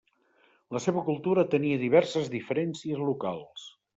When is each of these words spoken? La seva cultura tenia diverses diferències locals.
La 0.77 0.79
seva 0.85 1.03
cultura 1.09 1.43
tenia 1.51 1.77
diverses 1.83 2.33
diferències 2.37 3.05
locals. 3.13 3.69